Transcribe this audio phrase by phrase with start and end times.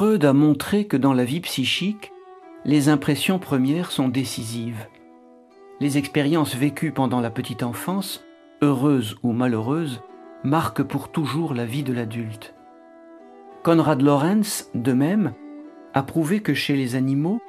[0.00, 2.10] Freud a montré que dans la vie psychique,
[2.64, 4.86] les impressions premières sont décisives.
[5.78, 8.24] Les expériences vécues pendant la petite enfance,
[8.62, 10.00] heureuses ou malheureuses,
[10.42, 12.54] marquent pour toujours la vie de l'adulte.
[13.62, 15.34] Konrad Lorenz, de même,
[15.92, 17.42] a prouvé que chez les animaux,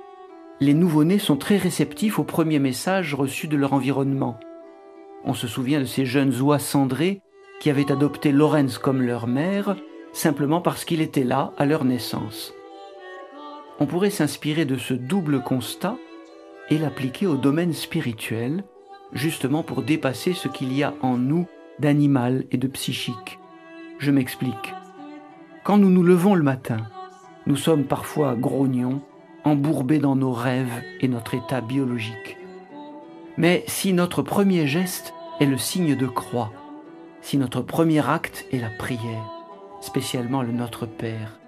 [0.60, 4.38] les nouveau-nés sont très réceptifs aux premiers messages reçus de leur environnement.
[5.24, 7.22] On se souvient de ces jeunes oies cendrées
[7.62, 9.78] qui avaient adopté Lorenz comme leur mère,
[10.14, 12.54] simplement parce qu'il était là à leur naissance.
[13.80, 15.98] On pourrait s'inspirer de ce double constat
[16.70, 18.64] et l'appliquer au domaine spirituel,
[19.14, 21.48] justement pour dépasser ce qu'il y a en nous
[21.80, 23.40] d'animal et de psychique.
[24.00, 24.74] Je m'explique.
[25.64, 26.78] Quand nous nous levons le matin,
[27.48, 29.02] nous sommes parfois grognons,
[29.44, 32.38] embourbés dans nos rêves et notre état biologique.
[33.38, 36.52] Mais si notre premier geste est le signe de croix,
[37.22, 39.41] si notre premier acte est la prière,
[39.82, 41.40] spécialement le Notre Père,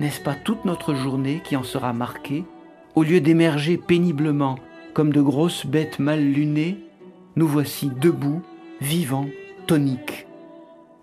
[0.00, 2.44] n'est-ce pas toute notre journée qui en sera marquée?
[2.94, 4.58] Au lieu d'émerger péniblement
[4.94, 6.78] comme de grosses bêtes mal lunées,
[7.36, 8.42] nous voici debout,
[8.80, 9.28] vivants,
[9.66, 10.26] toniques.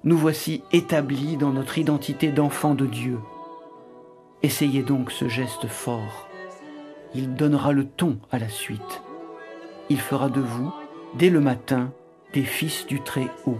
[0.04, 3.20] Nous voici établis dans notre identité d'enfants de Dieu.
[4.44, 6.28] Essayez donc ce geste fort.
[7.14, 9.02] Il donnera le ton à la suite.
[9.90, 10.74] Il fera de vous,
[11.16, 11.92] dès le matin,
[12.34, 13.60] des fils du Très-Haut.